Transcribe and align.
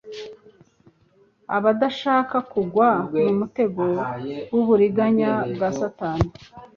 abadashaka 1.55 2.35
kugwa 2.51 2.87
mu 3.23 3.31
mutego 3.39 3.83
w’uburiganya 4.51 5.31
bwa 5.53 5.69
satani 5.79 6.29